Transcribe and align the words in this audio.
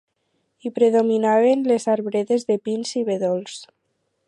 Hi 0.67 0.71
predominaven 0.79 1.61
les 1.73 1.85
arbredes 1.97 2.47
de 2.49 2.59
pins 2.69 2.97
i 3.03 3.07
bedolls. 3.11 3.63